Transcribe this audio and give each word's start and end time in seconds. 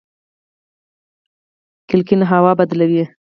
کړکۍ 1.89 2.15
هوا 2.31 2.51
بدلوي 2.59 3.03